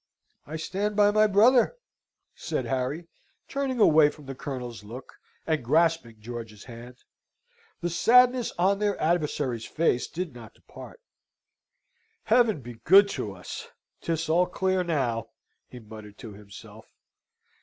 "I 0.47 0.55
stand 0.55 0.95
by 0.95 1.11
my 1.11 1.27
brother," 1.27 1.75
said 2.33 2.65
Harry, 2.65 3.05
turning 3.47 3.79
away 3.79 4.09
from 4.09 4.25
the 4.25 4.33
Colonel's 4.33 4.83
look, 4.83 5.13
and 5.45 5.63
grasping 5.63 6.19
George's 6.19 6.63
hand. 6.63 6.97
The 7.81 7.89
sadness 7.91 8.51
on 8.57 8.79
their 8.79 8.99
adversary's 8.99 9.65
face 9.67 10.07
did 10.07 10.33
not 10.33 10.55
depart. 10.55 11.01
"Heaven 12.23 12.61
be 12.61 12.79
good 12.83 13.09
to 13.09 13.35
us! 13.35 13.67
'Tis 14.01 14.27
all 14.27 14.47
clear 14.47 14.83
now," 14.83 15.27
he 15.67 15.77
muttered 15.79 16.17
to 16.17 16.33
himself. 16.33 16.95